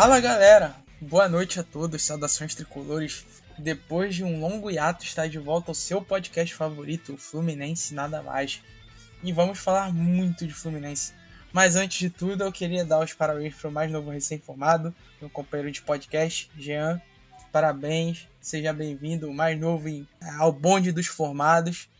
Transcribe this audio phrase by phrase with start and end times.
[0.00, 3.26] Fala galera, boa noite a todos, saudações tricolores.
[3.58, 8.22] Depois de um longo hiato, está de volta ao seu podcast favorito, o Fluminense Nada
[8.22, 8.62] Mais.
[9.22, 11.12] E vamos falar muito de Fluminense.
[11.52, 15.28] Mas antes de tudo, eu queria dar os parabéns para o mais novo recém-formado, meu
[15.28, 16.98] companheiro de podcast, Jean.
[17.52, 21.90] Parabéns, seja bem-vindo, o mais novo em, ao bonde dos formados,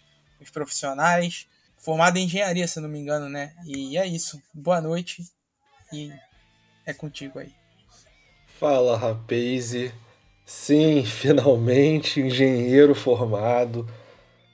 [0.40, 1.46] os profissionais.
[1.76, 3.54] Formado em engenharia, se não me engano, né?
[3.66, 4.40] E é isso.
[4.54, 5.22] Boa noite
[5.92, 6.10] e
[6.86, 7.59] é contigo aí.
[8.60, 9.74] Fala, rapaz.
[10.44, 13.88] Sim, finalmente engenheiro formado.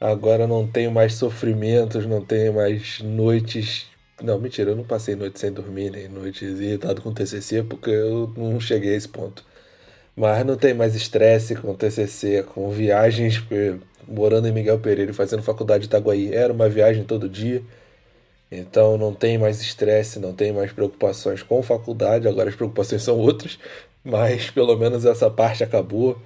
[0.00, 3.86] Agora não tenho mais sofrimentos, não tenho mais noites.
[4.22, 8.32] Não, mentira, eu não passei noite sem dormir, nem noites irritado com TCC, porque eu
[8.36, 9.44] não cheguei a esse ponto.
[10.16, 15.42] Mas não tem mais estresse com TCC, com viagens, porque morando em Miguel Pereira fazendo
[15.42, 17.60] faculdade de Itaguaí era uma viagem todo dia.
[18.50, 23.18] Então não tem mais estresse, não tem mais preocupações com faculdade, agora as preocupações são
[23.18, 23.58] outras,
[24.06, 26.16] mas pelo menos essa parte acabou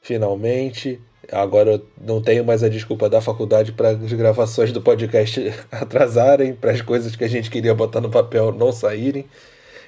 [0.00, 0.98] finalmente.
[1.30, 6.54] Agora eu não tenho mais a desculpa da faculdade para as gravações do podcast atrasarem,
[6.54, 9.26] para as coisas que a gente queria botar no papel não saírem.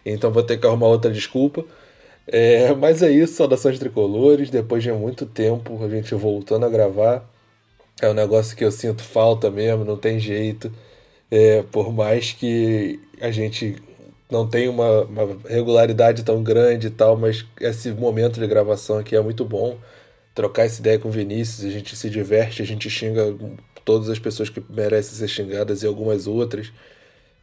[0.04, 1.64] Então vou ter que arrumar outra desculpa.
[2.26, 4.50] É, mas é isso, saudações tricolores.
[4.50, 7.24] Depois de muito tempo, a gente voltando a gravar.
[8.02, 10.72] É um negócio que eu sinto falta mesmo, não tem jeito.
[11.30, 13.76] É, por mais que a gente
[14.31, 19.17] não tenha uma, uma, regularidade tão grande e tal, mas esse momento de gravação aqui
[19.17, 19.79] é muito bom.
[20.34, 23.34] Trocar essa ideia com o Vinícius, a gente se diverte, a gente xinga
[23.84, 26.71] todas as pessoas que merecem ser xingadas e algumas outras.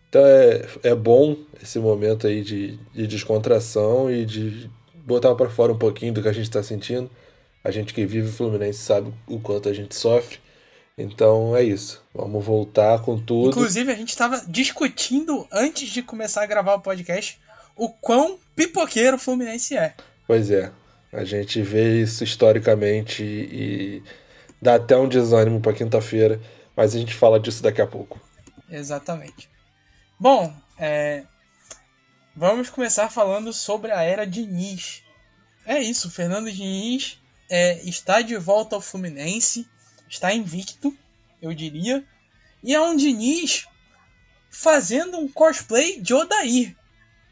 [0.10, 5.74] Então é, é bom esse momento aí de, de descontração e de botar para fora
[5.74, 7.10] um pouquinho do que a gente está sentindo.
[7.64, 10.38] A gente que vive o Fluminense sabe o quanto a gente sofre.
[10.98, 12.02] Então é isso.
[12.14, 13.50] Vamos voltar com tudo.
[13.50, 17.40] Inclusive, a gente estava discutindo antes de começar a gravar o podcast
[17.76, 19.94] o quão pipoqueiro o Fluminense é.
[20.26, 20.72] Pois é.
[21.12, 24.04] A gente vê isso historicamente e
[24.62, 26.42] dá até um desânimo para quinta-feira,
[26.76, 28.20] mas a gente fala disso daqui a pouco.
[28.70, 29.50] Exatamente.
[30.20, 31.24] Bom, é...
[32.36, 35.04] vamos começar falando sobre a era Diniz.
[35.66, 37.20] É isso, Fernando Diniz
[37.50, 39.68] é, está de volta ao Fluminense
[40.08, 40.96] está invicto,
[41.42, 42.04] eu diria.
[42.64, 43.68] E é um Diniz
[44.50, 46.76] fazendo um cosplay de Odair,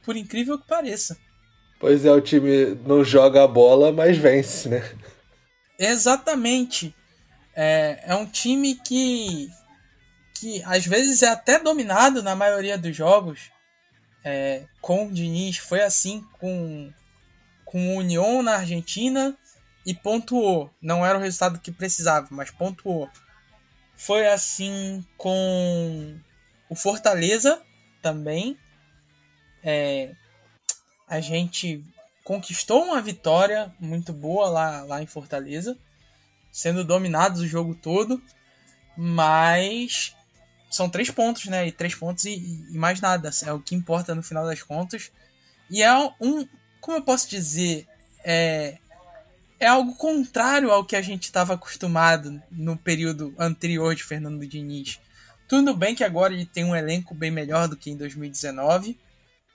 [0.03, 1.17] por incrível que pareça.
[1.79, 4.83] Pois é, o time não joga a bola, mas vence, né?
[5.77, 6.95] Exatamente.
[7.55, 9.49] É, é um time que,
[10.35, 13.51] que às vezes é até dominado na maioria dos jogos.
[14.23, 16.89] É, com o Diniz foi assim com,
[17.65, 19.37] com o União na Argentina
[19.85, 20.69] e pontuou.
[20.81, 23.09] Não era o resultado que precisava, mas pontuou.
[23.95, 26.17] Foi assim com
[26.69, 27.61] o Fortaleza
[28.01, 28.57] também.
[29.63, 30.13] É,
[31.07, 31.83] a gente
[32.23, 35.77] conquistou uma vitória muito boa lá, lá em Fortaleza,
[36.51, 38.21] sendo dominados o jogo todo,
[38.97, 40.15] mas
[40.69, 41.67] são três pontos, né?
[41.67, 43.29] E três pontos e, e mais nada.
[43.45, 45.11] É o que importa no final das contas.
[45.69, 46.47] E é um,
[46.81, 47.87] como eu posso dizer,
[48.23, 48.77] é,
[49.63, 54.99] é algo contrário ao que a gente estava acostumado no período anterior de Fernando Diniz.
[55.47, 58.99] Tudo bem que agora ele tem um elenco bem melhor do que em 2019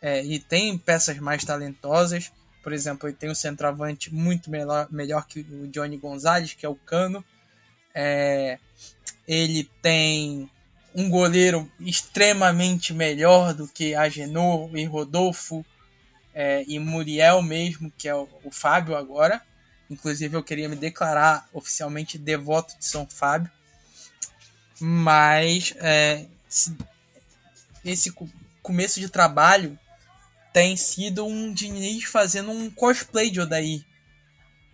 [0.01, 2.33] é, e tem peças mais talentosas.
[2.63, 6.69] Por exemplo, ele tem um centroavante muito melhor, melhor que o Johnny Gonzalez, que é
[6.69, 7.23] o Cano.
[7.95, 8.59] É,
[9.27, 10.51] ele tem
[10.95, 15.65] um goleiro extremamente melhor do que Agenor e Rodolfo
[16.33, 19.43] é, e Muriel mesmo, que é o, o Fábio agora.
[19.91, 23.51] Inclusive, eu queria me declarar oficialmente devoto de São Fábio.
[24.81, 26.27] Mas é,
[27.85, 28.13] esse
[28.63, 29.79] começo de trabalho
[30.53, 33.85] tem sido um Diniz fazendo um cosplay de Odaí.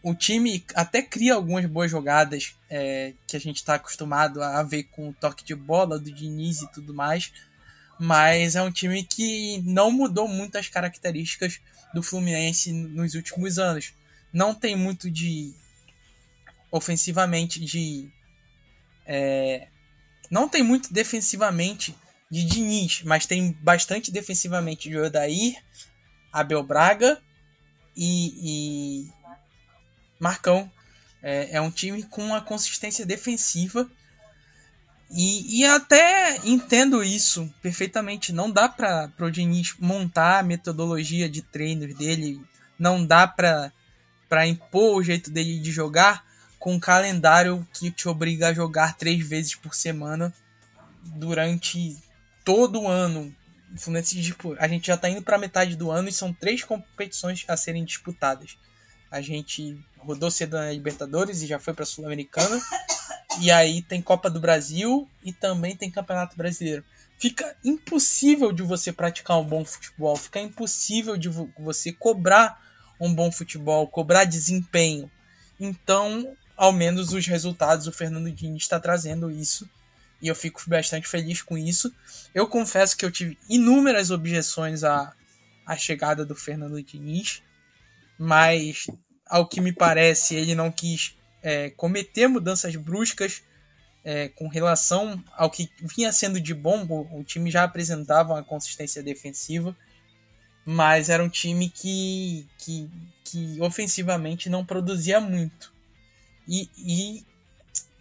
[0.03, 4.85] O time até cria algumas boas jogadas é, que a gente está acostumado a ver
[4.85, 7.33] com o toque de bola do Diniz e tudo mais.
[7.99, 11.61] Mas é um time que não mudou muito as características
[11.95, 13.95] do Fluminense nos últimos anos
[14.35, 15.55] não tem muito de
[16.71, 18.11] ofensivamente de
[19.07, 19.69] é,
[20.29, 21.95] não tem muito defensivamente
[22.29, 25.63] de Diniz, mas tem bastante defensivamente de Odair,
[26.33, 27.23] Abel Braga
[27.97, 29.13] e, e
[30.19, 30.71] Marcão.
[31.23, 33.89] É, é, um time com uma consistência defensiva
[35.11, 38.33] e, e até entendo isso perfeitamente.
[38.33, 42.41] Não dá para o Diniz montar a metodologia de treinos dele,
[42.79, 43.73] não dá para
[44.35, 46.27] para impor o jeito dele de jogar
[46.59, 50.35] com um calendário que te obriga a jogar três vezes por semana
[51.05, 51.97] durante
[52.45, 53.33] todo o ano
[54.03, 57.57] tipo, a gente já tá indo pra metade do ano e são três competições a
[57.57, 58.59] serem disputadas.
[59.09, 62.61] A gente rodou cedo na Libertadores e já foi pra Sul-Americana.
[63.41, 66.85] E aí tem Copa do Brasil e também tem Campeonato Brasileiro.
[67.21, 72.64] Fica impossível de você praticar um bom futebol, fica impossível de você cobrar
[73.01, 75.11] um bom futebol, cobrar desempenho.
[75.59, 79.69] Então, ao menos os resultados, o Fernando Diniz está trazendo isso
[80.25, 81.95] e eu fico bastante feliz com isso.
[82.35, 85.13] Eu confesso que eu tive inúmeras objeções à,
[85.67, 87.43] à chegada do Fernando Diniz,
[88.19, 88.87] mas
[89.27, 93.43] ao que me parece ele não quis é, cometer mudanças bruscas
[94.03, 96.87] é, com relação ao que vinha sendo de bom.
[96.89, 99.77] O, o time já apresentava uma consistência defensiva,
[100.65, 102.91] mas era um time que, que,
[103.25, 105.73] que ofensivamente não produzia muito.
[106.49, 107.25] E, e,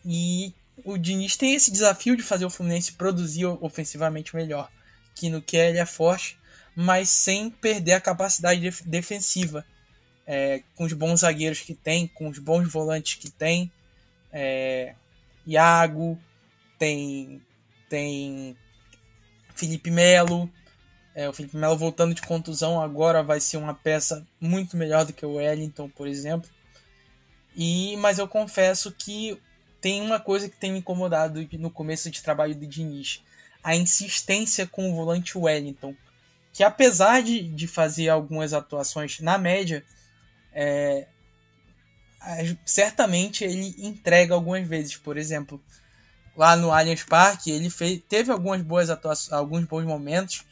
[0.06, 4.69] e o Diniz tem esse desafio de fazer o Fluminense produzir ofensivamente melhor,
[5.15, 6.38] que no que ele é forte,
[6.75, 9.66] mas sem perder a capacidade def defensiva.
[10.25, 13.69] É, com os bons zagueiros que tem, com os bons volantes que tem.
[14.31, 14.95] É,
[15.45, 16.18] Iago,
[16.80, 17.42] tem,
[17.89, 18.57] tem
[19.54, 20.50] Felipe Melo.
[21.15, 25.13] É, o Felipe Melo voltando de contusão agora vai ser uma peça muito melhor do
[25.13, 26.50] que o Wellington, por exemplo.
[27.56, 29.39] E mas eu confesso que
[29.80, 33.21] tem uma coisa que tem me incomodado no começo de trabalho do Diniz,
[33.63, 35.95] a insistência com o volante Wellington,
[36.51, 39.83] que apesar de, de fazer algumas atuações na média,
[40.54, 41.07] é,
[42.66, 44.95] certamente ele entrega algumas vezes.
[44.95, 45.62] Por exemplo,
[46.36, 50.45] lá no Allianz Parque, ele fez, teve algumas boas atuações, alguns bons momentos,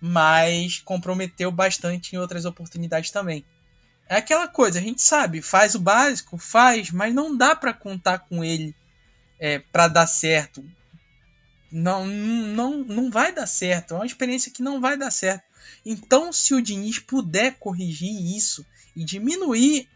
[0.00, 3.44] mas comprometeu bastante em outras oportunidades também.
[4.08, 8.20] É aquela coisa, a gente sabe, faz o básico, faz, mas não dá para contar
[8.20, 8.74] com ele
[9.38, 10.64] é, para dar certo.
[11.70, 13.94] Não, não, não vai dar certo.
[13.94, 15.44] É uma experiência que não vai dar certo.
[15.84, 18.64] Então, se o Diniz puder corrigir isso
[18.94, 19.88] e diminuir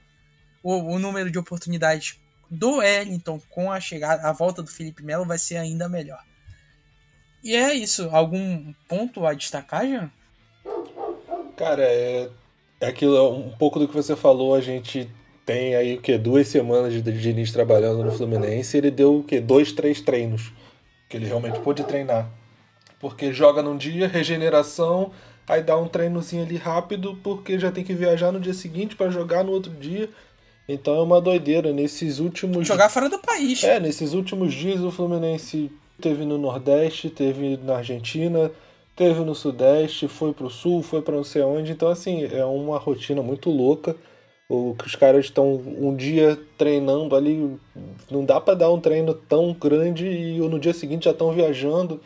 [0.63, 2.21] o, o número de oportunidades
[2.51, 6.23] do Wellington com a chegada, a volta do Felipe Melo vai ser ainda melhor.
[7.43, 8.09] E é isso.
[8.13, 10.11] Algum ponto a destacar, Jean?
[11.57, 12.29] Cara, é,
[12.81, 15.11] é aquilo, é um pouco do que você falou, a gente
[15.45, 19.41] tem aí o que duas semanas de Diniz trabalhando no Fluminense, ele deu o que
[19.41, 20.53] dois, três treinos
[21.09, 22.31] que ele realmente pôde treinar,
[23.01, 25.11] porque joga num dia regeneração,
[25.47, 29.11] aí dá um treinozinho ali rápido porque já tem que viajar no dia seguinte para
[29.11, 30.09] jogar no outro dia.
[30.69, 31.73] Então é uma doideira.
[31.73, 32.67] Nesses últimos.
[32.67, 33.65] Jogar fora do país.
[33.65, 38.51] É, nesses últimos dias o Fluminense teve no Nordeste, teve na Argentina,
[38.97, 41.73] teve no Sudeste, foi pro Sul, foi para não sei onde.
[41.73, 43.95] Então, assim, é uma rotina muito louca.
[44.49, 47.57] O que os caras estão um dia treinando ali,
[48.11, 52.01] não dá para dar um treino tão grande e no dia seguinte já estão viajando.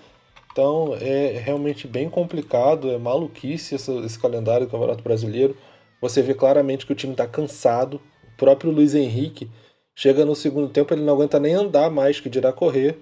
[0.52, 5.56] Então é realmente bem complicado, é maluquice esse, esse calendário do Campeonato Brasileiro.
[6.00, 8.00] Você vê claramente que o time está cansado,
[8.34, 9.50] o próprio Luiz Henrique
[9.96, 12.98] chega no segundo tempo, ele não aguenta nem andar mais, que dirá correr.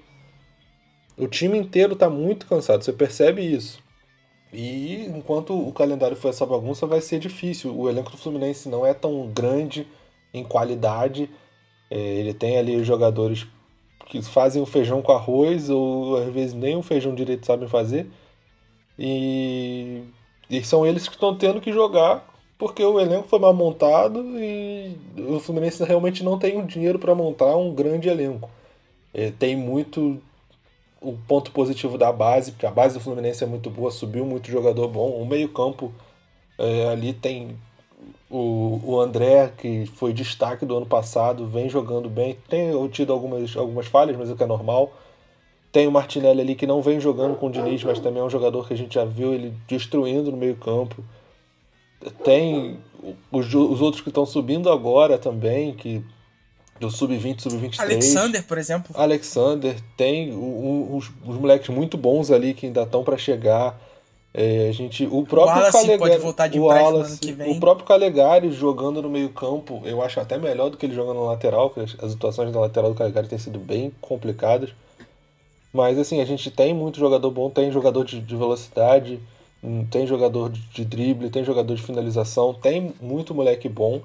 [1.17, 3.83] O time inteiro está muito cansado, você percebe isso.
[4.53, 7.75] E enquanto o calendário for essa bagunça, vai ser difícil.
[7.75, 9.87] O elenco do Fluminense não é tão grande
[10.33, 11.31] em qualidade.
[11.91, 13.47] É, ele tem ali jogadores
[14.07, 18.07] que fazem o feijão com arroz, ou às vezes nem o feijão direito sabem fazer.
[18.99, 20.03] E,
[20.51, 22.31] e são eles que estão tendo que jogar
[22.63, 27.13] porque o elenco foi mal montado e o Fluminense realmente não tem o dinheiro para
[27.13, 28.49] montar um grande elenco.
[29.13, 30.23] É, tem muito
[31.03, 34.51] o ponto positivo da base, porque a base do Fluminense é muito boa, subiu muito
[34.51, 35.11] jogador bom.
[35.11, 35.93] O meio-campo
[36.59, 37.57] é, ali tem
[38.31, 42.39] o, o André, que foi destaque do ano passado, vem jogando bem.
[42.49, 44.93] Tem tido algumas, algumas falhas, mas o que é normal.
[45.73, 48.31] Tem o Martinelli ali que não vem jogando com o Diniz, mas também é um
[48.31, 51.03] jogador que a gente já viu ele destruindo no meio-campo.
[52.25, 52.79] Tem
[53.31, 56.05] os, os outros que estão subindo agora também, que
[56.83, 57.81] do sub-20, sub-23.
[57.81, 58.95] Alexander, por exemplo.
[58.99, 63.79] Alexander, tem os, os moleques muito bons ali que ainda estão para chegar.
[64.35, 67.57] É, a gente, o próprio o Calegari, pode voltar de o Wallace, que vem.
[67.57, 71.27] O próprio Calegari jogando no meio-campo, eu acho até melhor do que ele jogando no
[71.27, 74.71] lateral, porque as atuações na lateral do Calegari têm sido bem complicadas.
[75.73, 79.21] Mas assim, a gente tem muito jogador bom, tem jogador de, de velocidade,
[79.63, 84.03] hum, tem jogador de, de drible, tem jogador de finalização, tem muito moleque bom.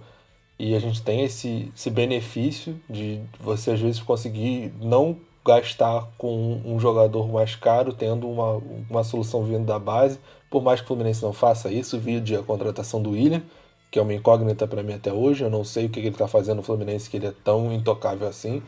[0.59, 6.61] E a gente tem esse, esse benefício de você às vezes conseguir não gastar com
[6.65, 10.19] um jogador mais caro, tendo uma, uma solução vindo da base.
[10.49, 13.41] Por mais que o Fluminense não faça isso, vide a contratação do William,
[13.89, 15.43] que é uma incógnita para mim até hoje.
[15.43, 18.27] Eu não sei o que ele está fazendo no Fluminense, que ele é tão intocável
[18.27, 18.61] assim,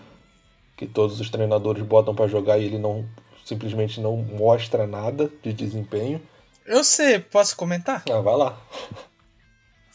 [0.78, 3.06] que todos os treinadores botam para jogar e ele não
[3.44, 6.22] simplesmente não mostra nada de desempenho.
[6.66, 8.04] Eu sei, posso comentar?
[8.10, 8.58] Ah, vai lá.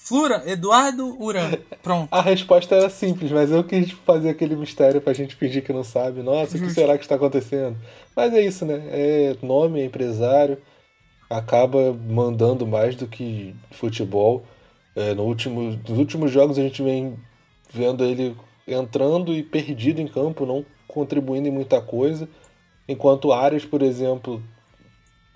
[0.05, 1.53] Flura, Eduardo Uran.
[1.83, 2.09] Pronto.
[2.13, 5.83] A resposta era simples, mas eu quis fazer aquele mistério pra gente fingir que não
[5.83, 6.23] sabe.
[6.23, 7.79] Nossa, o que será que está acontecendo?
[8.15, 8.83] Mas é isso, né?
[8.91, 10.59] É nome, é empresário,
[11.31, 14.45] acaba mandando mais do que futebol.
[14.95, 17.19] É, no último, nos últimos jogos a gente vem
[17.73, 18.37] vendo ele
[18.69, 22.29] entrando e perdido em campo, não contribuindo em muita coisa.
[22.87, 24.43] Enquanto Arias, por exemplo,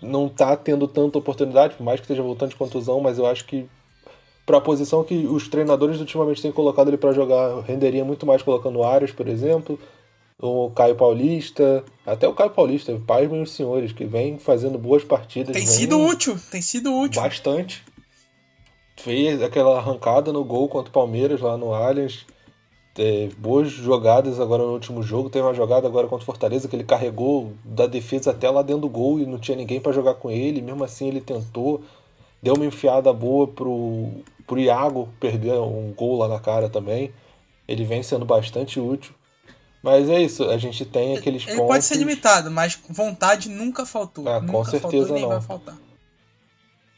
[0.03, 3.47] não está tendo tanta oportunidade, por mais que esteja voltando de contusão, mas eu acho
[3.47, 3.67] que
[4.49, 8.41] para a posição que os treinadores ultimamente têm colocado ele para jogar, renderia muito mais
[8.41, 9.79] colocando Arias, por exemplo,
[10.41, 15.55] o Caio Paulista, até o Caio Paulista, pais meus senhores, que vem fazendo boas partidas.
[15.55, 17.21] Tem sido útil, tem sido útil.
[17.21, 17.85] Bastante.
[18.97, 22.25] Fez aquela arrancada no gol contra o Palmeiras lá no Allianz.
[22.97, 25.29] É, boas jogadas agora no último jogo.
[25.29, 28.83] Tem uma jogada agora contra o Fortaleza que ele carregou da defesa até lá dentro
[28.83, 30.63] do gol e não tinha ninguém para jogar com ele.
[30.63, 31.83] Mesmo assim ele tentou.
[32.43, 34.11] Deu uma enfiada boa pro,
[34.47, 37.13] pro Iago perder um gol lá na cara também.
[37.67, 39.13] Ele vem sendo bastante útil.
[39.83, 41.59] Mas é isso, a gente tem aqueles ele pontos.
[41.59, 44.29] Ele pode ser limitado, mas vontade nunca faltou.
[44.29, 45.29] Ah, nunca com certeza faltou, não.
[45.29, 45.79] vai faltar.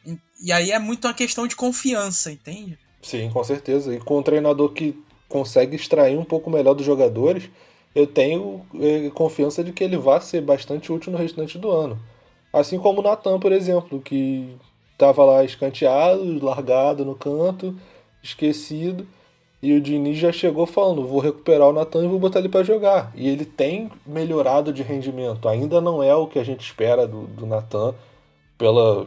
[0.07, 2.79] E, e aí é muito uma questão de confiança, entende?
[3.03, 3.95] Sim, com certeza.
[3.95, 7.51] E com um treinador que consegue extrair um pouco melhor dos jogadores,
[7.95, 12.01] eu tenho eh, confiança de que ele vai ser bastante útil no restante do ano.
[12.53, 14.57] Assim como o Natan, por exemplo, que
[15.00, 17.75] estava lá escanteado, largado no canto,
[18.23, 19.07] esquecido.
[19.62, 22.62] E o Diniz já chegou falando: vou recuperar o Natan e vou botar ele para
[22.62, 23.11] jogar.
[23.14, 25.49] E ele tem melhorado de rendimento.
[25.49, 27.95] Ainda não é o que a gente espera do, do Natan,
[28.59, 29.07] pela,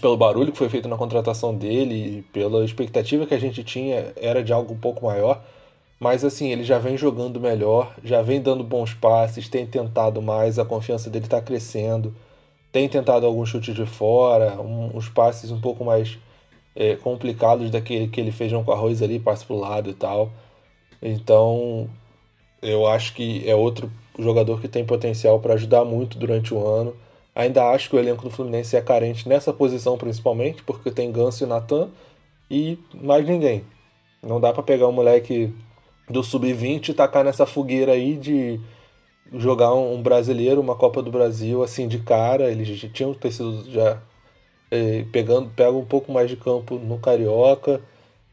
[0.00, 4.12] pelo barulho que foi feito na contratação dele, e pela expectativa que a gente tinha,
[4.16, 5.42] era de algo um pouco maior.
[5.98, 10.58] Mas assim, ele já vem jogando melhor, já vem dando bons passes, tem tentado mais,
[10.58, 12.14] a confiança dele está crescendo,
[12.74, 16.18] tem tentado alguns chutes de fora, um, uns passes um pouco mais
[16.74, 20.32] é, complicados daquele que ele fez com arroz ali, passe pro lado e tal.
[21.00, 21.88] Então,
[22.60, 23.88] eu acho que é outro
[24.18, 26.96] jogador que tem potencial para ajudar muito durante o ano.
[27.32, 31.44] Ainda acho que o elenco do Fluminense é carente nessa posição principalmente, porque tem Ganso
[31.44, 31.90] e Natan
[32.50, 33.64] e mais ninguém.
[34.20, 35.54] Não dá para pegar um moleque
[36.10, 38.60] do sub-20 e tacar nessa fogueira aí de
[39.32, 42.50] jogar um brasileiro, uma Copa do Brasil assim de cara.
[42.50, 44.00] Eles já tinham ter sido já
[44.70, 47.80] eh, pegando, pega um pouco mais de campo no Carioca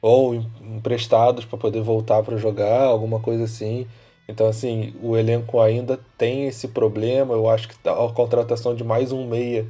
[0.02, 3.88] ou emprestados para poder voltar para jogar, alguma coisa assim.
[4.28, 7.34] Então, assim, o elenco ainda tem esse problema.
[7.34, 9.68] Eu acho que a contratação de mais um meia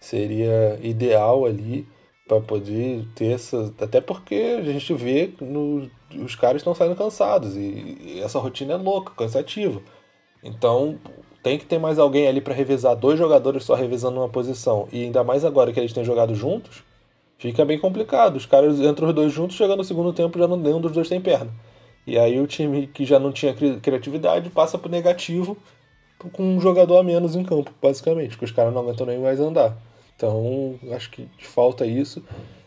[0.00, 1.86] seria ideal ali
[2.26, 3.72] para poder ter essa.
[3.80, 5.88] Até porque a gente vê no,
[6.24, 9.80] os caras estão saindo cansados e essa rotina é louca, cansativa.
[10.42, 10.98] Então,
[11.42, 14.88] tem que ter mais alguém ali para revezar dois jogadores só revezando uma posição.
[14.92, 16.82] E ainda mais agora que eles têm jogado juntos,
[17.38, 18.36] fica bem complicado.
[18.36, 21.08] Os caras entram os dois juntos, chegando no segundo tempo já não nenhum dos dois
[21.08, 21.50] tem perna.
[22.06, 25.56] E aí o time que já não tinha criatividade passa pro negativo
[26.32, 29.40] com um jogador a menos em campo, basicamente, porque os caras não aguentam nem mais
[29.40, 29.76] andar.
[30.14, 32.22] Então, acho que falta isso.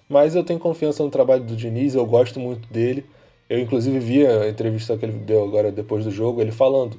[0.10, 3.06] Mas eu tenho confiança no trabalho do Diniz, eu gosto muito dele.
[3.48, 6.98] Eu, inclusive, vi a entrevista que ele deu agora depois do jogo, ele falando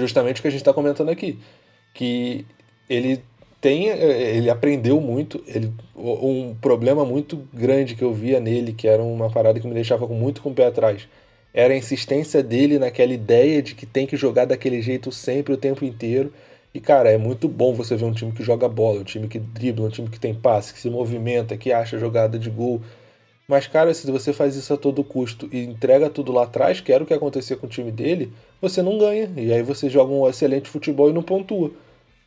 [0.00, 1.38] justamente o que a gente está comentando aqui.
[1.92, 2.44] Que
[2.88, 3.22] ele
[3.60, 3.88] tem.
[3.88, 5.42] Ele aprendeu muito.
[5.46, 9.74] Ele, um problema muito grande que eu via nele, que era uma parada que me
[9.74, 11.08] deixava muito com o pé atrás,
[11.52, 15.56] era a insistência dele naquela ideia de que tem que jogar daquele jeito sempre, o
[15.56, 16.32] tempo inteiro.
[16.74, 19.38] E, cara, é muito bom você ver um time que joga bola, um time que
[19.38, 22.82] dribla, um time que tem passe, que se movimenta, que acha jogada de gol.
[23.46, 26.92] Mas, cara, se você faz isso a todo custo e entrega tudo lá atrás, que
[26.92, 28.32] era o que aconteceu com o time dele,
[28.68, 29.30] você não ganha.
[29.36, 31.70] E aí você joga um excelente futebol e não pontua.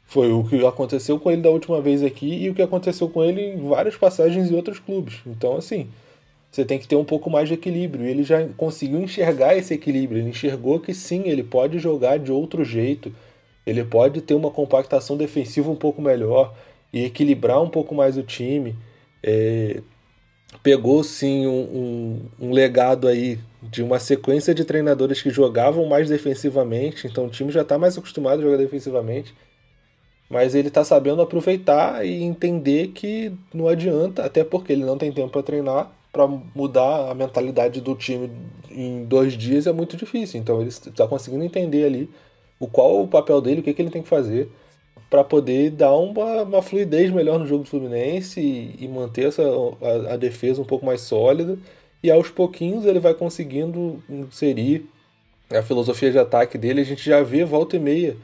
[0.06, 3.24] Foi o que aconteceu com ele da última vez aqui e o que aconteceu com
[3.24, 5.22] ele em várias passagens em outros clubes.
[5.26, 5.88] Então, assim,
[6.50, 8.06] você tem que ter um pouco mais de equilíbrio.
[8.06, 10.22] E ele já conseguiu enxergar esse equilíbrio.
[10.22, 13.14] Ele enxergou que sim, ele pode jogar de outro jeito.
[13.66, 16.56] Ele pode ter uma compactação defensiva um pouco melhor
[16.94, 18.76] e equilibrar um pouco mais o time.
[19.22, 19.82] É,
[20.64, 26.10] pegou sim um, um, um, legado aí de uma sequência de treinadores que jogavam mais
[26.10, 29.34] defensivamente, então o time já está mais acostumado a jogar defensivamente,
[30.30, 35.12] mas ele está sabendo aproveitar e entender que não adianta, até porque ele não tem
[35.12, 38.32] tempo para treinar, para mudar a mentalidade do time
[38.72, 42.10] em dois dias é muito difícil, então ele está conseguindo entender ali
[42.60, 44.50] o qual o papel dele, o que, que ele tem que fazer
[45.10, 49.42] para poder dar uma, uma, fluidez melhor no jogo do Fluminense e, e manter essa,
[49.42, 51.58] a, a, defesa um pouco mais sólida.
[52.04, 54.88] E aos pouquinhos ele vai conseguindo inserir
[55.50, 56.82] a filosofia de ataque dele.
[56.82, 58.18] A gente já vê volta e meia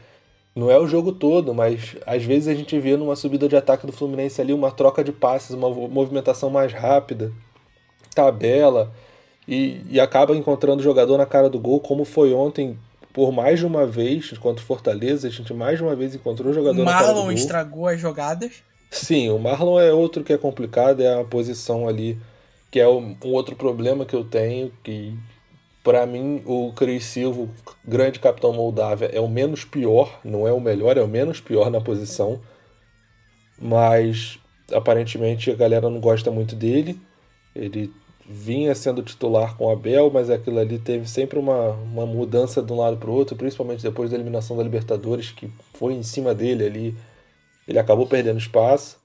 [0.55, 3.87] Não é o jogo todo, mas às vezes a gente vê numa subida de ataque
[3.87, 7.31] do Fluminense ali uma troca de passes, uma movimentação mais rápida,
[8.13, 8.93] tabela,
[9.47, 12.77] e, e acaba encontrando o jogador na cara do gol, como foi ontem,
[13.13, 16.51] por mais de uma vez, contra o Fortaleza, a gente mais de uma vez encontrou
[16.51, 16.83] jogador.
[16.83, 18.63] Marlon estragou as jogadas.
[18.89, 22.19] Sim, o Marlon é outro que é complicado, é a posição ali,
[22.71, 25.15] que é um outro problema que eu tenho, que
[25.83, 27.47] para mim, o Cris Silva,
[27.85, 31.69] grande capitão Moldávia, é o menos pior, não é o melhor, é o menos pior
[31.69, 32.41] na posição.
[33.59, 34.39] Mas
[34.71, 36.99] aparentemente a galera não gosta muito dele.
[37.53, 37.93] Ele
[38.25, 42.71] vinha sendo titular com o Abel, mas aquilo ali teve sempre uma, uma mudança de
[42.71, 46.33] um lado para o outro, principalmente depois da eliminação da Libertadores, que foi em cima
[46.33, 46.95] dele ali.
[47.67, 48.97] Ele acabou perdendo espaço.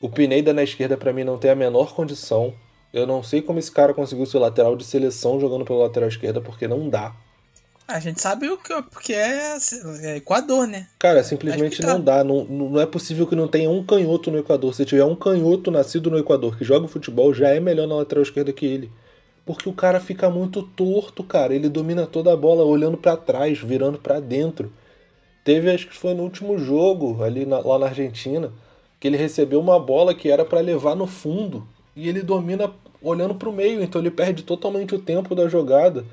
[0.00, 2.54] O Pineda na esquerda, para mim, não tem a menor condição.
[2.92, 6.40] Eu não sei como esse cara conseguiu ser lateral de seleção jogando pela lateral esquerda,
[6.40, 7.14] porque não dá.
[7.86, 9.56] A gente sabe o que porque é,
[10.02, 10.86] é Equador, né?
[10.98, 11.92] Cara, simplesmente tá.
[11.92, 12.24] não dá.
[12.24, 14.74] Não, não é possível que não tenha um canhoto no Equador.
[14.74, 18.22] Se tiver um canhoto nascido no Equador que joga futebol, já é melhor na lateral
[18.22, 18.90] esquerda que ele.
[19.44, 21.54] Porque o cara fica muito torto, cara.
[21.54, 24.72] Ele domina toda a bola olhando para trás, virando para dentro.
[25.44, 28.50] Teve, acho que foi no último jogo, ali na, lá na Argentina,
[28.98, 31.68] que ele recebeu uma bola que era para levar no fundo.
[31.94, 32.72] E ele domina
[33.02, 36.06] olhando para o meio, então ele perde totalmente o tempo da jogada.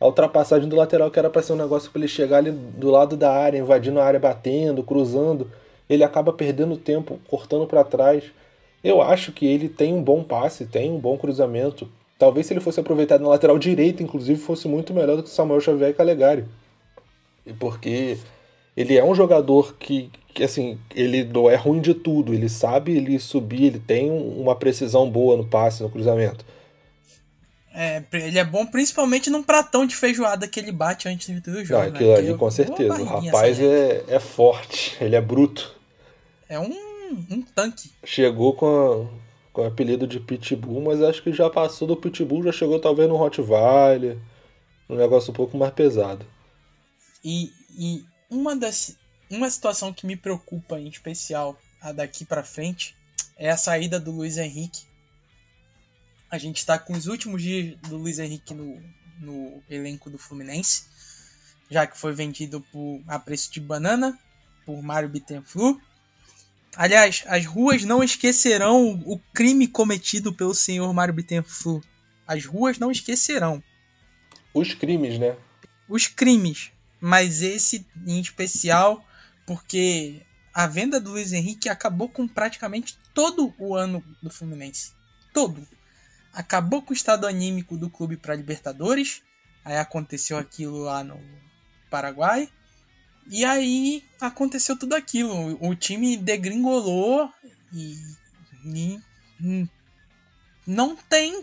[0.00, 2.90] A ultrapassagem do lateral, que era para ser um negócio para ele chegar ali do
[2.90, 5.50] lado da área, invadindo a área, batendo, cruzando,
[5.90, 8.24] ele acaba perdendo tempo, cortando para trás.
[8.82, 11.88] Eu acho que ele tem um bom passe, tem um bom cruzamento.
[12.18, 15.60] Talvez se ele fosse aproveitado na lateral direita, inclusive, fosse muito melhor do que Samuel
[15.60, 16.44] Xavier e Calegari.
[17.58, 18.18] Porque
[18.76, 22.96] ele é um jogador que, que assim, ele não é ruim de tudo, ele sabe
[22.96, 26.44] ele subir, ele tem uma precisão boa no passe, no cruzamento.
[27.80, 31.80] É, ele é bom principalmente num pratão de feijoada que ele bate antes do jogo.
[31.80, 32.16] Não, aquilo né?
[32.16, 33.00] ali, com certeza.
[33.00, 35.76] O rapaz é, é forte, ele é bruto.
[36.48, 36.74] É um,
[37.30, 37.92] um tanque.
[38.02, 42.42] Chegou com, a, com o apelido de Pitbull, mas acho que já passou do Pitbull,
[42.42, 44.18] já chegou talvez no Rottweiler,
[44.88, 46.26] um negócio um pouco mais pesado.
[47.24, 48.96] E, e uma das
[49.30, 52.96] uma situação que me preocupa em especial a daqui para frente
[53.36, 54.87] é a saída do Luiz Henrique.
[56.30, 58.80] A gente está com os últimos dias do Luiz Henrique no,
[59.18, 60.84] no elenco do Fluminense,
[61.70, 64.18] já que foi vendido por, a preço de banana
[64.66, 65.80] por Mário Bittenflu.
[66.76, 71.82] Aliás, as ruas não esquecerão o crime cometido pelo senhor Mário Bittenflu.
[72.26, 73.62] As ruas não esquecerão.
[74.52, 75.36] Os crimes, né?
[75.88, 76.70] Os crimes.
[77.00, 79.04] Mas esse em especial
[79.46, 80.20] porque
[80.52, 84.92] a venda do Luiz Henrique acabou com praticamente todo o ano do Fluminense.
[85.32, 85.66] Todo.
[86.32, 89.22] Acabou com o estado anímico do clube para Libertadores.
[89.64, 91.20] Aí aconteceu aquilo lá no
[91.90, 92.48] Paraguai.
[93.30, 95.58] E aí aconteceu tudo aquilo.
[95.60, 97.30] O time degringolou
[97.72, 97.98] e,
[98.64, 99.68] e
[100.66, 101.42] não tem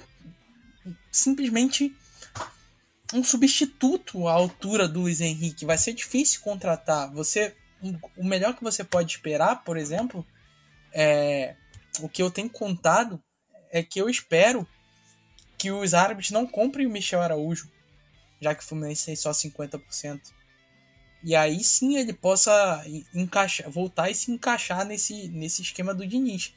[1.11, 1.95] simplesmente
[3.13, 5.65] um substituto à altura do Luiz Henrique.
[5.65, 7.11] Vai ser difícil contratar.
[7.13, 7.55] Você
[8.15, 10.25] o melhor que você pode esperar, por exemplo,
[10.91, 11.55] é
[11.99, 13.21] o que eu tenho contado
[13.71, 14.67] é que eu espero
[15.65, 17.71] que os árabes não comprem o Michel Araújo,
[18.39, 19.81] já que o Fluminense tem só 50%.
[21.23, 26.53] E aí sim ele possa encaixar, voltar e se encaixar nesse, nesse esquema do Diniz.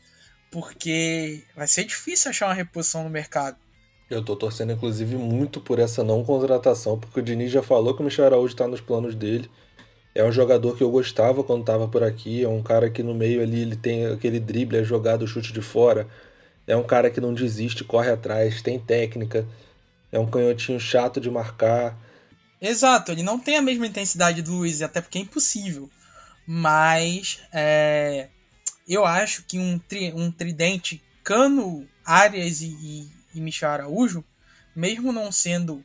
[0.50, 3.56] Porque vai ser difícil achar uma reposição no mercado.
[4.10, 8.02] Eu tô torcendo, inclusive, muito por essa não contratação, porque o Diniz já falou que
[8.02, 9.50] o Michel Araújo tá nos planos dele.
[10.14, 12.44] É um jogador que eu gostava quando estava por aqui.
[12.44, 15.62] É um cara que no meio ali ele tem aquele drible, é jogado, chute de
[15.62, 16.06] fora.
[16.68, 19.48] É um cara que não desiste, corre atrás, tem técnica.
[20.12, 21.96] É um canhotinho chato de marcar.
[22.60, 25.90] Exato, ele não tem a mesma intensidade do Luiz, até porque é impossível.
[26.46, 28.28] Mas é,
[28.86, 34.22] eu acho que um, tri, um tridente Cano, Arias e, e, e Michel Araújo,
[34.76, 35.82] mesmo não sendo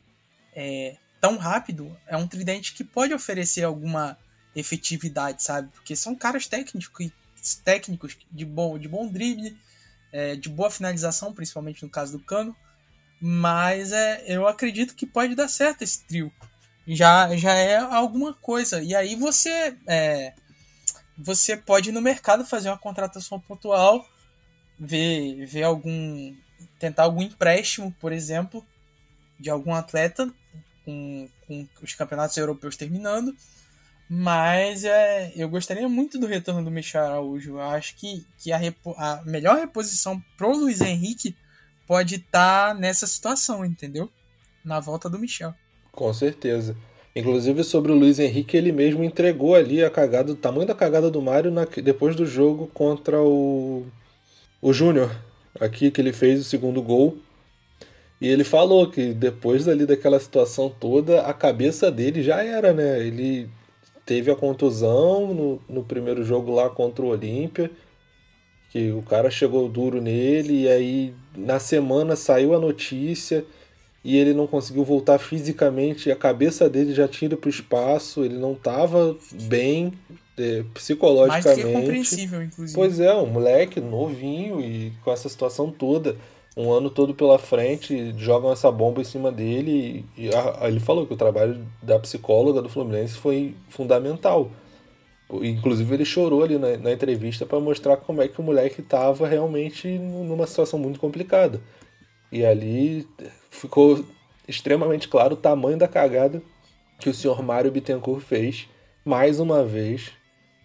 [0.54, 4.18] é, tão rápido, é um tridente que pode oferecer alguma
[4.54, 5.68] efetividade, sabe?
[5.72, 6.90] Porque são caras técnicos,
[7.64, 9.56] técnicos de bom, de bom drible,
[10.14, 12.54] é, de boa finalização, principalmente no caso do Cano.
[13.20, 16.32] Mas é, eu acredito que pode dar certo esse trio.
[16.86, 18.80] Já, já é alguma coisa.
[18.80, 20.32] E aí você é,
[21.18, 24.06] você pode ir no mercado fazer uma contratação pontual,
[24.78, 26.32] ver, ver algum.
[26.78, 28.64] tentar algum empréstimo, por exemplo,
[29.40, 30.32] de algum atleta
[30.84, 33.34] com, com os campeonatos europeus terminando.
[34.16, 37.54] Mas é, eu gostaria muito do retorno do Michel Araújo.
[37.54, 41.34] Eu acho que, que a, repo, a melhor reposição pro Luiz Henrique
[41.84, 44.08] pode estar tá nessa situação, entendeu?
[44.64, 45.52] Na volta do Michel.
[45.90, 46.76] Com certeza.
[47.16, 51.10] Inclusive sobre o Luiz Henrique, ele mesmo entregou ali a cagada, o tamanho da cagada
[51.10, 53.84] do Mário na, depois do jogo contra o,
[54.62, 55.10] o Júnior.
[55.58, 57.18] Aqui que ele fez o segundo gol.
[58.20, 63.04] E ele falou que depois ali daquela situação toda, a cabeça dele já era, né?
[63.04, 63.50] Ele
[64.04, 67.70] teve a contusão no, no primeiro jogo lá contra o Olímpia,
[68.70, 73.44] que o cara chegou duro nele, e aí na semana saiu a notícia
[74.04, 78.22] e ele não conseguiu voltar fisicamente, a cabeça dele já tinha ido para o espaço,
[78.22, 79.94] ele não estava bem
[80.36, 81.46] é, psicologicamente.
[81.46, 82.74] Mais que compreensível, inclusive.
[82.74, 86.16] Pois é, um moleque novinho e com essa situação toda,
[86.56, 90.78] um ano todo pela frente, jogam essa bomba em cima dele e, e a, ele
[90.78, 94.50] falou que o trabalho da psicóloga do Fluminense foi fundamental.
[95.30, 99.26] Inclusive ele chorou ali na, na entrevista para mostrar como é que o moleque estava
[99.26, 101.60] realmente numa situação muito complicada.
[102.30, 103.06] E ali
[103.50, 104.04] ficou
[104.46, 106.42] extremamente claro o tamanho da cagada
[106.98, 108.68] que o senhor Mário Bittencourt fez
[109.04, 110.12] mais uma vez.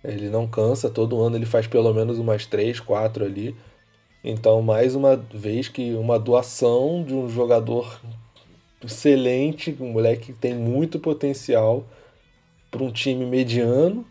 [0.04, 3.56] Ele não cansa, todo ano ele faz pelo menos umas três, quatro ali.
[4.24, 8.00] Então, mais uma vez que uma doação de um jogador
[8.84, 11.86] excelente, um moleque que tem muito potencial
[12.70, 14.06] para um time mediano,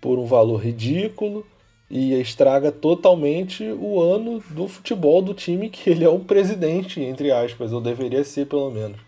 [0.00, 1.46] por um valor ridículo,
[1.90, 7.30] e estraga totalmente o ano do futebol do time que ele é o presidente, entre
[7.30, 8.98] aspas, ou deveria ser pelo menos.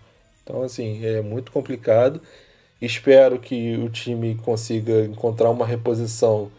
[0.42, 2.20] Então, assim, é muito complicado.
[2.80, 6.50] Espero que o time consiga encontrar uma reposição.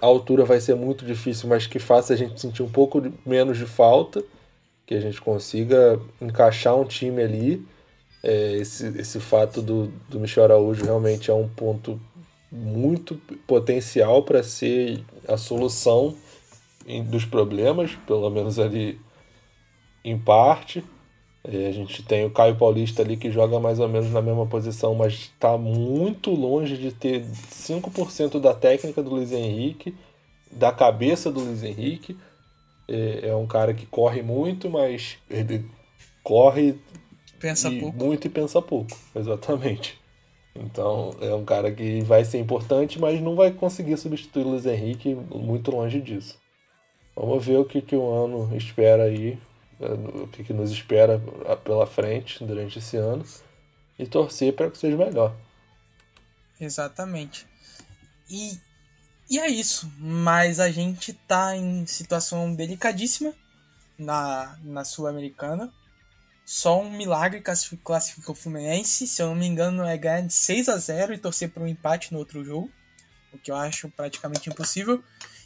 [0.00, 3.58] A altura vai ser muito difícil, mas que faça a gente sentir um pouco menos
[3.58, 4.22] de falta,
[4.86, 7.66] que a gente consiga encaixar um time ali.
[8.22, 12.00] É, esse, esse fato do, do Michel Araújo realmente é um ponto
[12.52, 16.16] muito potencial para ser a solução
[17.08, 19.00] dos problemas, pelo menos ali
[20.04, 20.84] em parte.
[21.42, 24.46] É, a gente tem o Caio Paulista ali que joga mais ou menos na mesma
[24.46, 29.94] posição, mas está muito longe de ter 5% da técnica do Luiz Henrique,
[30.52, 32.16] da cabeça do Luiz Henrique.
[32.86, 35.64] É, é um cara que corre muito, mas ele
[36.22, 36.78] corre
[37.38, 37.96] pensa pouco.
[37.96, 39.98] muito e pensa pouco, exatamente.
[40.54, 44.66] Então é um cara que vai ser importante, mas não vai conseguir substituir o Luiz
[44.66, 46.38] Henrique muito longe disso.
[47.16, 49.38] Vamos ver o que, que o ano espera aí,
[49.80, 51.20] o que, que nos espera
[51.64, 53.24] pela frente durante esse ano
[53.98, 55.34] e torcer para que seja melhor.
[56.60, 57.46] Exatamente.
[58.28, 58.58] E,
[59.28, 59.90] e é isso.
[59.98, 63.32] Mas a gente tá em situação delicadíssima
[63.98, 65.72] na, na Sul-Americana.
[66.44, 67.96] Só um milagre classificou
[68.28, 69.06] o Fluminense.
[69.06, 71.68] Se eu não me engano, é ganhar de 6 a 0 e torcer para um
[71.68, 72.70] empate no outro jogo.
[73.32, 75.02] O que eu acho praticamente impossível.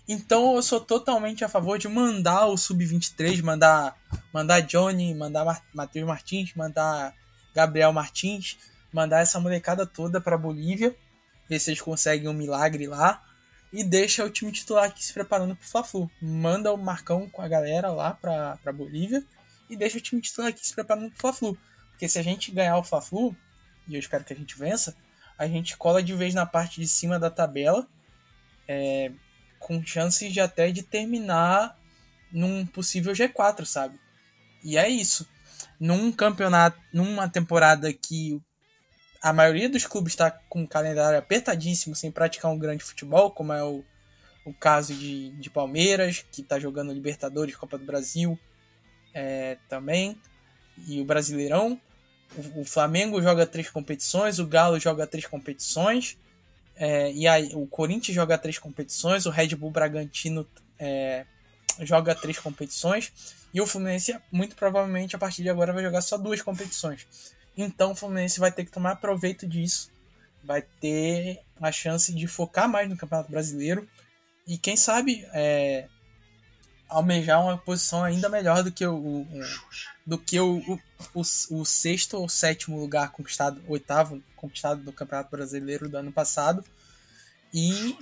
[0.06, 3.96] Então eu sou totalmente a favor de mandar o Sub-23, mandar,
[4.32, 7.14] mandar Johnny, mandar Matheus Martins, mandar
[7.54, 8.58] Gabriel Martins,
[8.92, 10.94] mandar essa molecada toda para Bolívia,
[11.48, 13.22] ver se eles conseguem um milagre lá
[13.72, 16.10] e deixa o time titular aqui se preparando para o Fla-Flu.
[16.20, 19.24] Manda o Marcão com a galera lá para Bolívia
[19.68, 21.58] e deixa o time titular aqui se preparando pro Fla-Flu.
[21.90, 23.34] Porque se a gente ganhar o Fla-Flu,
[23.88, 24.94] e eu espero que a gente vença,
[25.38, 27.88] a gente cola de vez na parte de cima da tabela,
[28.68, 29.10] é,
[29.64, 31.78] com chances de até de terminar
[32.30, 33.98] num possível G4, sabe?
[34.62, 35.26] E é isso.
[35.80, 38.40] Num campeonato, numa temporada que
[39.22, 43.54] a maioria dos clubes está com um calendário apertadíssimo, sem praticar um grande futebol, como
[43.54, 43.82] é o,
[44.44, 48.38] o caso de, de Palmeiras, que está jogando Libertadores, Copa do Brasil,
[49.14, 50.20] é, também,
[50.86, 51.80] e o Brasileirão.
[52.36, 56.18] O, o, Flamengo joga três competições, o Galo joga três competições,
[56.76, 60.46] é, e aí, o Corinthians joga três competições, o Red Bull Bragantino
[60.78, 61.24] é,
[61.80, 63.12] joga três competições,
[63.52, 67.06] e o Fluminense, muito provavelmente, a partir de agora, vai jogar só duas competições.
[67.56, 69.90] Então o Fluminense vai ter que tomar proveito disso,
[70.42, 73.88] vai ter a chance de focar mais no Campeonato Brasileiro,
[74.46, 75.86] e quem sabe é,
[76.88, 79.42] almejar uma posição ainda melhor do que o, o
[80.06, 80.58] do que o,
[81.14, 86.62] o, o, sexto ou sétimo lugar conquistado, oitavo conquistado do Campeonato Brasileiro do ano passado.
[87.52, 87.96] E,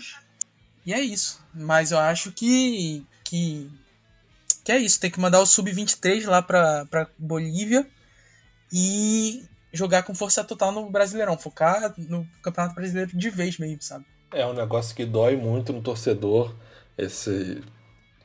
[0.85, 1.41] e é isso.
[1.55, 3.71] Mas eu acho que, que,
[4.65, 4.99] que é isso.
[4.99, 7.89] Tem que mandar o Sub-23 lá pra, pra Bolívia
[8.73, 11.39] e jogar com força total no Brasileirão.
[11.39, 14.05] Focar no Campeonato Brasileiro de vez mesmo, sabe?
[14.33, 16.57] É um negócio que dói muito no torcedor.
[16.99, 17.63] Esse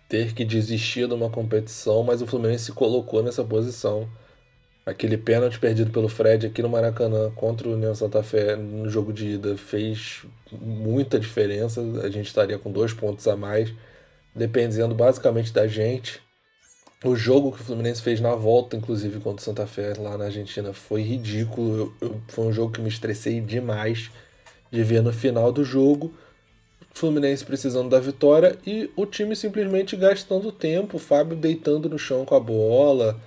[0.08, 4.08] ter que desistir de uma competição, mas o Fluminense se colocou nessa posição.
[4.86, 9.12] Aquele pênalti perdido pelo Fred aqui no Maracanã contra o União Santa Fé no jogo
[9.12, 11.82] de ida fez muita diferença.
[12.04, 13.74] A gente estaria com dois pontos a mais,
[14.34, 16.22] dependendo basicamente da gente.
[17.04, 20.26] O jogo que o Fluminense fez na volta, inclusive contra o Santa Fé lá na
[20.26, 21.94] Argentina, foi ridículo.
[22.02, 24.10] Eu, eu, foi um jogo que me estressei demais
[24.72, 26.14] de ver no final do jogo.
[26.98, 32.26] Fluminense precisando da vitória e o time simplesmente gastando tempo, o Fábio deitando no chão
[32.26, 33.18] com a bola.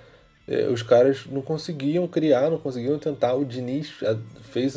[0.47, 3.35] É, os caras não conseguiam criar, não conseguiam tentar.
[3.35, 4.17] O Diniz é,
[4.51, 4.75] fez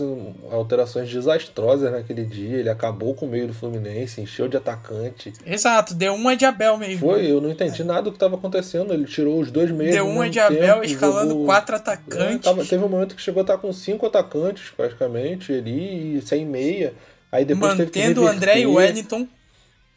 [0.53, 2.59] alterações desastrosas naquele dia.
[2.59, 5.33] Ele acabou com o meio do Fluminense, encheu de atacante.
[5.45, 7.01] Exato, deu uma de Abel mesmo.
[7.01, 7.85] Foi, eu não entendi é.
[7.85, 8.93] nada do que estava acontecendo.
[8.93, 9.95] Ele tirou os dois meios.
[9.95, 11.47] Deu uma de Abel tempo, escalando jogou...
[11.47, 12.37] quatro atacantes.
[12.37, 16.45] É, tava, teve um momento que chegou a estar com cinco atacantes, praticamente, ali, sem
[16.45, 16.93] meia.
[17.35, 19.27] Aí depois Mantendo o André e o Wellington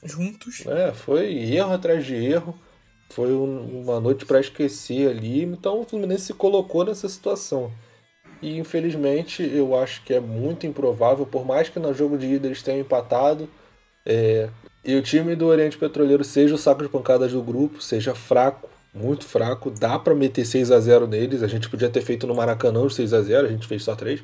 [0.03, 0.65] juntos.
[0.65, 2.57] É, foi erro atrás de erro.
[3.11, 5.43] Foi um, uma noite para esquecer ali.
[5.43, 7.71] Então o Fluminense se colocou nessa situação.
[8.41, 12.47] E infelizmente eu acho que é muito improvável, por mais que no jogo de ida
[12.47, 13.47] eles tenham empatado,
[14.03, 14.49] é,
[14.83, 18.67] e o time do Oriente Petroleiro seja o saco de pancadas do grupo, seja fraco,
[18.93, 21.43] muito fraco, dá para meter 6 a 0 neles.
[21.43, 23.95] A gente podia ter feito no Maracanã os 6 a 0 a gente fez só
[23.95, 24.23] 3.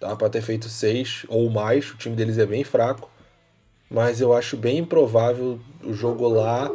[0.00, 3.10] Dá para ter feito seis ou mais, o time deles é bem fraco.
[3.90, 6.70] Mas eu acho bem improvável o jogo lá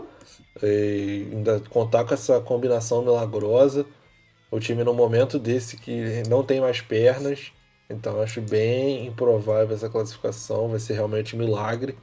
[0.61, 3.85] é, ainda contar com essa combinação milagrosa.
[4.51, 7.51] O time no momento desse que não tem mais pernas.
[7.89, 10.69] Então acho bem improvável essa classificação.
[10.69, 11.97] Vai ser realmente um milagre.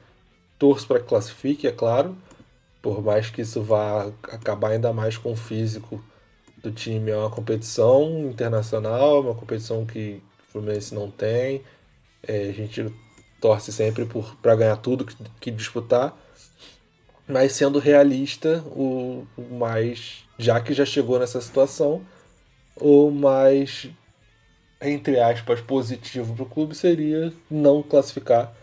[0.59, 2.15] Torço para que classifique, é claro.
[2.81, 6.03] Por mais que isso vá acabar ainda mais com o físico
[6.57, 7.11] do time.
[7.11, 10.21] É uma competição internacional, uma competição que
[10.53, 11.63] Fluminense não tem.
[12.25, 12.93] É, a gente
[13.41, 14.07] torce sempre
[14.41, 16.15] para ganhar tudo que, que, disputar.
[17.27, 20.23] Mas sendo realista, o, o, mais.
[20.37, 22.01] Já que já chegou nessa situação,
[22.75, 23.89] o mais,
[24.81, 28.53] entre aspas, positivo para o clube seria não classificar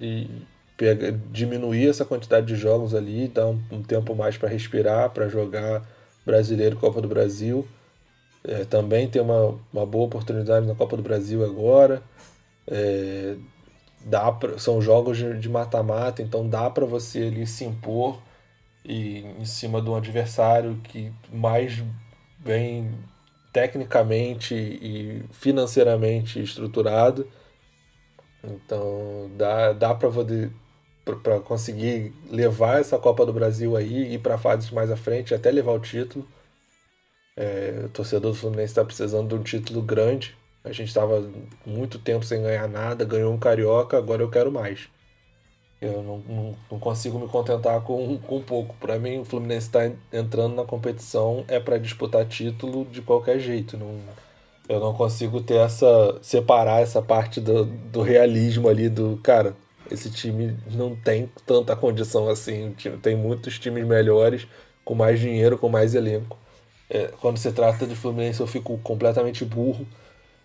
[0.00, 0.28] e
[0.76, 5.28] pega, diminuir essa quantidade de jogos ali, dar um, um tempo mais para respirar, para
[5.28, 5.86] jogar
[6.24, 7.66] Brasileiro Copa do Brasil
[8.44, 12.02] é, também tem uma, uma boa oportunidade na Copa do Brasil agora.
[12.66, 13.36] É,
[14.04, 18.20] dá pra, são jogos de mata-mata, então dá para você ali se impor
[18.84, 21.82] e em cima de um adversário que mais
[22.38, 22.92] bem
[23.52, 27.26] tecnicamente e financeiramente estruturado.
[28.42, 34.90] Então dá, dá para conseguir levar essa Copa do Brasil aí ir para fases mais
[34.90, 36.26] à frente até levar o título.
[37.40, 40.36] É, o torcedor do Fluminense está precisando de um título grande.
[40.62, 41.26] A gente estava
[41.64, 44.90] muito tempo sem ganhar nada, ganhou um carioca, agora eu quero mais.
[45.80, 48.76] Eu não, não, não consigo me contentar com, com pouco.
[48.78, 53.78] Para mim, o Fluminense está entrando na competição é para disputar título de qualquer jeito.
[53.78, 53.98] Não,
[54.68, 59.56] eu não consigo ter essa separar essa parte do, do realismo ali do cara.
[59.90, 62.76] Esse time não tem tanta condição assim.
[63.00, 64.46] Tem muitos times melhores,
[64.84, 66.36] com mais dinheiro, com mais elenco.
[66.90, 69.86] É, quando se trata de Fluminense, eu fico completamente burro.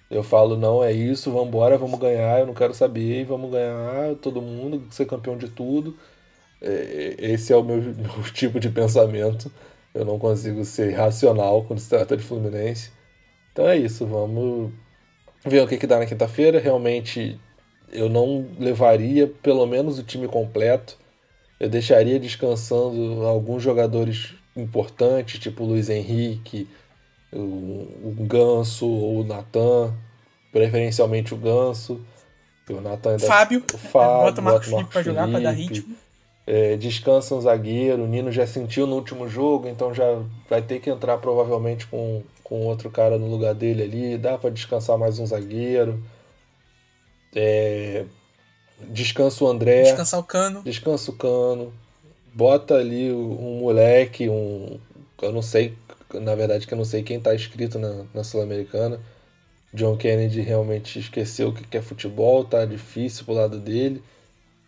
[0.10, 4.16] Eu falo, não, é isso, vamos embora, vamos ganhar, eu não quero saber, vamos ganhar,
[4.22, 5.98] todo mundo, ser campeão de tudo.
[6.62, 9.52] É, esse é o meu, meu tipo de pensamento.
[9.94, 12.92] Eu não consigo ser racional quando se trata de Fluminense.
[13.52, 14.72] Então é isso, vamos
[15.46, 16.60] ver o que, que dá na quinta-feira.
[16.60, 17.40] Realmente
[17.92, 20.98] eu não levaria pelo menos o time completo.
[21.60, 26.68] Eu deixaria descansando alguns jogadores importantes, tipo o Luiz Henrique,
[27.32, 29.94] o, o Ganso ou o Natan,
[30.52, 32.00] preferencialmente o Ganso.
[32.70, 33.20] O Natan.
[33.20, 35.96] Fábio, o Fábio, bota o Marcos Felipe para jogar, para dar ritmo.
[36.48, 40.80] É, descansa um zagueiro, o Nino já sentiu no último jogo, então já vai ter
[40.80, 44.18] que entrar provavelmente com, com outro cara no lugar dele ali.
[44.18, 46.04] Dá para descansar mais um zagueiro.
[47.36, 48.06] É,
[48.90, 49.84] descansa o André.
[49.84, 50.64] Descansar o Cano.
[50.64, 51.74] Descansa o Cano
[52.36, 54.80] bota ali um moleque, um.
[55.22, 55.74] Eu não sei,
[56.14, 59.00] na verdade, que eu não sei quem tá escrito na, na Sul-Americana.
[59.74, 64.04] John Kennedy realmente esqueceu o que é futebol, tá difícil pro lado dele.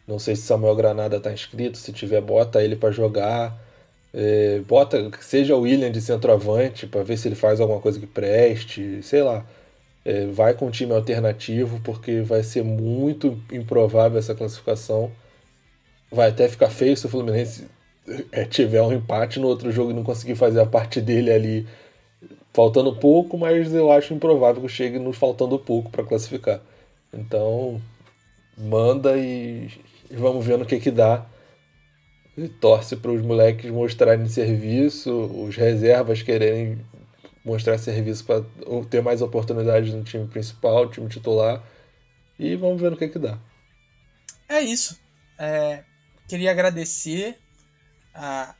[0.08, 3.58] Não sei se Samuel Granada tá inscrito, se tiver, bota ele para jogar.
[4.13, 8.08] É, bota, seja o William de centroavante, para ver se ele faz alguma coisa que
[8.08, 9.45] preste, sei lá.
[10.06, 15.12] É, vai com um time alternativo, porque vai ser muito improvável essa classificação
[16.12, 17.67] vai até ficar feio se o Fluminense
[18.32, 21.67] é, tiver um empate no outro jogo e não conseguir fazer a parte dele ali
[22.54, 26.60] faltando pouco, mas eu acho improvável que chegue nos faltando pouco para classificar.
[27.13, 27.82] Então,
[28.58, 29.70] manda e,
[30.10, 31.26] e, vamos ver no que que dá.
[32.36, 36.80] E torce para os moleques mostrarem serviço, os reservas quererem
[37.43, 38.43] mostrar serviço para
[38.89, 41.63] ter mais oportunidades no time principal, time titular.
[42.39, 43.38] E vamos ver no que que dá.
[44.48, 45.00] É isso.
[45.39, 45.84] É,
[46.28, 47.40] Queria agradecer
[48.13, 48.54] a,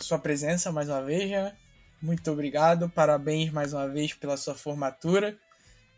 [0.00, 1.52] sua presença mais uma vez, né?
[2.00, 5.36] Muito obrigado, parabéns mais uma vez pela sua formatura.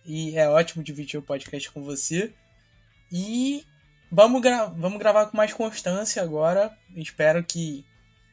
[0.07, 2.33] E é ótimo dividir o podcast com você.
[3.13, 3.63] E
[4.11, 6.75] vamos, gra vamos gravar com mais constância agora.
[6.97, 7.85] Espero que,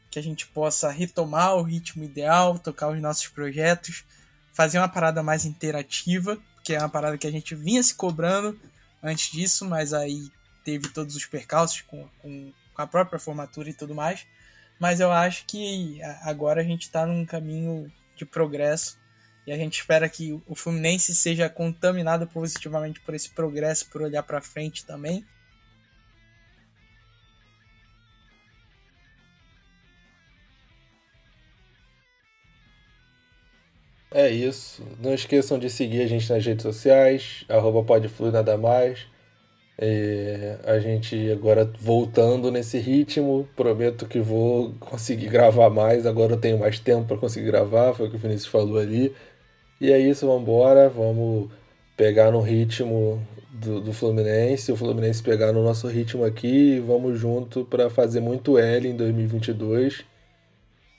[0.10, 4.06] que a gente possa retomar o ritmo ideal, tocar os nossos projetos,
[4.54, 8.58] fazer uma parada mais interativa, que é uma parada que a gente vinha se cobrando
[9.02, 10.32] antes disso, mas aí
[10.64, 14.26] teve todos os percalços com, com, com a própria formatura e tudo mais.
[14.80, 19.00] Mas eu acho que agora a gente está num caminho de progresso
[19.46, 24.24] e a gente espera que o Fluminense seja contaminado positivamente por esse progresso, por olhar
[24.24, 25.26] para frente também.
[34.16, 34.86] É isso.
[35.00, 37.84] Não esqueçam de seguir a gente nas redes sociais, arroba
[38.32, 39.08] nada mais.
[39.78, 46.06] É, a gente agora voltando nesse ritmo, prometo que vou conseguir gravar mais.
[46.06, 49.14] Agora eu tenho mais tempo para conseguir gravar, foi o que o Vinícius falou ali.
[49.82, 51.50] E é isso, vamos embora, vamos
[51.98, 57.20] pegar no ritmo do, do Fluminense, o Fluminense pegar no nosso ritmo aqui e vamos
[57.20, 60.06] junto para fazer muito L em 2022.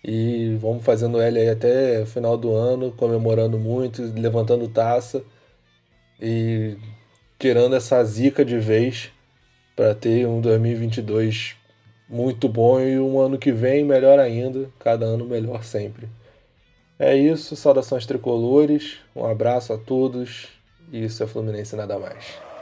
[0.05, 5.25] E vamos fazendo L aí até final do ano, comemorando muito, levantando taça.
[6.21, 6.77] E
[7.45, 9.13] tirando essa zica de vez
[9.77, 11.55] para ter um 2022
[12.09, 16.09] muito bom e um ano que vem melhor ainda, cada ano melhor sempre.
[16.99, 20.49] É isso, saudações tricolores, um abraço a todos
[20.91, 22.54] e isso é Fluminense nada mais.